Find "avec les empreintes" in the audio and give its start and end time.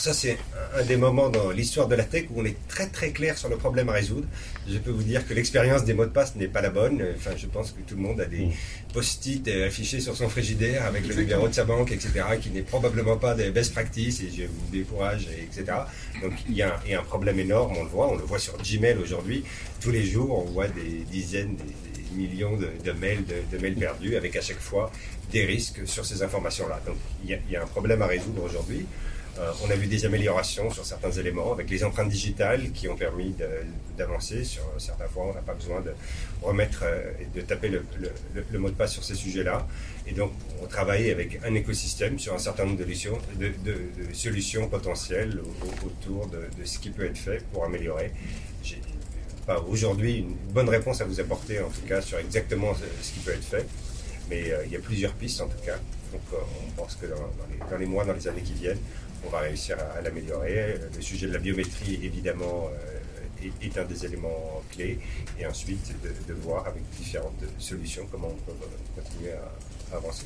31.52-32.08